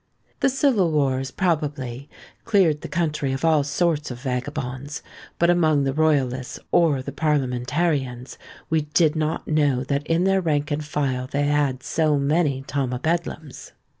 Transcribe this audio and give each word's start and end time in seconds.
The 0.39 0.49
civil 0.49 0.89
wars, 0.91 1.29
probably, 1.29 2.09
cleared 2.43 2.81
the 2.81 2.87
country 2.87 3.33
of 3.33 3.45
all 3.45 3.63
sorts 3.63 4.09
of 4.09 4.19
vagabonds; 4.19 5.03
but 5.37 5.51
among 5.51 5.83
the 5.83 5.93
royalists 5.93 6.57
or 6.71 7.03
the 7.03 7.11
parliamentarians, 7.11 8.39
we 8.67 8.81
did 8.81 9.15
not 9.15 9.47
know 9.47 9.83
that 9.83 10.07
in 10.07 10.23
their 10.23 10.41
rank 10.41 10.71
and 10.71 10.83
file 10.83 11.27
they 11.27 11.43
had 11.45 11.83
so 11.83 12.17
many 12.17 12.63
Tom 12.65 12.95
o' 12.95 12.97
Bedlams. 12.97 13.73